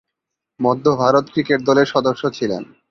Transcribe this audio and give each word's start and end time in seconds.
মধ্য 0.59 0.85
ভারত 1.01 1.25
ক্রিকেট 1.33 1.59
দলের 1.65 1.87
সদস্য 1.87 2.23
ছিলেন। 2.37 2.63